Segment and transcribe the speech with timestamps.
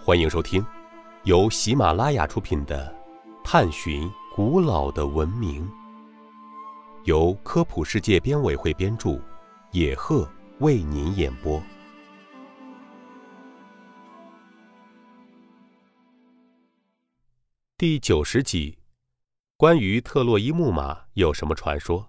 [0.00, 0.64] 欢迎收听
[1.24, 2.96] 由喜马拉雅出品的
[3.44, 5.68] 《探寻古老的文明》，
[7.04, 9.20] 由科普世界编委会编著，
[9.72, 10.26] 野鹤
[10.60, 11.62] 为您演播。
[17.76, 18.78] 第九十集，
[19.56, 22.08] 关于特洛伊木马有什么传说？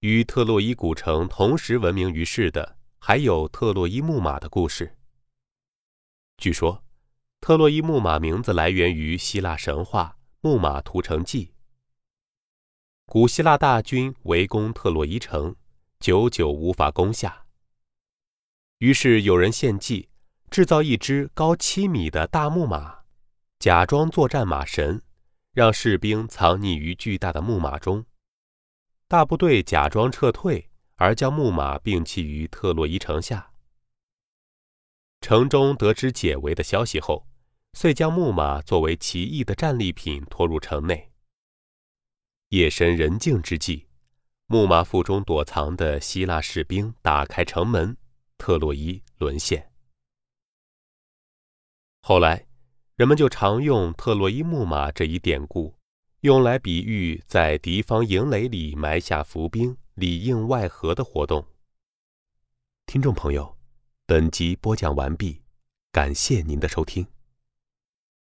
[0.00, 4.94] 与特洛伊古城同时闻名于世的，还有特洛伊木马的故事。
[6.36, 6.84] 据说，
[7.40, 11.46] 特洛伊木马名字来源于希腊神话《木马屠城记》。
[13.06, 15.56] 古希腊大军围攻特洛伊城，
[15.98, 17.46] 久久无法攻下。
[18.78, 20.10] 于是有人献计，
[20.50, 23.04] 制造一只高七米的大木马，
[23.58, 25.02] 假装作战马神，
[25.52, 28.04] 让士兵藏匿于巨大的木马中。
[29.08, 30.69] 大部队假装撤退，
[31.00, 33.50] 而将木马并弃于特洛伊城下。
[35.22, 37.26] 城中得知解围的消息后，
[37.72, 41.10] 遂将木马作为奇异的战利品拖入城内。
[42.50, 43.86] 夜深人静之际，
[44.44, 47.96] 木马腹中躲藏的希腊士兵打开城门，
[48.36, 49.72] 特洛伊沦陷。
[52.02, 52.46] 后来，
[52.96, 55.74] 人们就常用“特洛伊木马”这一典故。
[56.20, 61.46] 用来比喻在敌方营垒里埋下伏兵、里应外合的活动。
[62.86, 63.54] 听众朋友，
[64.06, 65.42] 本集播讲完毕，
[65.92, 67.06] 感谢您的收听。